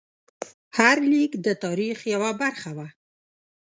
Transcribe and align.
هر 0.77 0.97
لیک 1.11 1.31
د 1.45 1.47
تاریخ 1.63 1.97
یوه 2.13 2.31
برخه 2.41 2.71
وه. 2.77 2.87